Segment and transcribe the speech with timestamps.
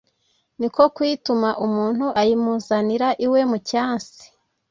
[0.59, 4.23] ni ko kuyituma umuntu ayimuzanira iwe mu cyansi